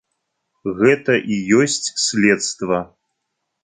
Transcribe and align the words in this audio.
Гэта 0.79 1.19
і 1.37 1.39
ёсць 1.61 1.79
следства. 2.09 2.85